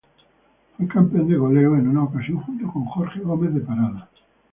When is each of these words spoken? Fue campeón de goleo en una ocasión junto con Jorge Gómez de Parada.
Fue 0.75 0.87
campeón 0.87 1.29
de 1.29 1.37
goleo 1.37 1.75
en 1.75 1.87
una 1.89 2.05
ocasión 2.05 2.39
junto 2.41 2.67
con 2.73 2.85
Jorge 2.85 3.19
Gómez 3.19 3.53
de 3.53 3.59
Parada. 3.59 4.09